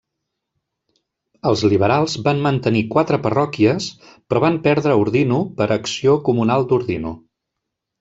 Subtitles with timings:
[1.49, 7.19] Els liberals van mantenir quatre parròquies però van perdre Ordino per Acció Comunal d'Ordino.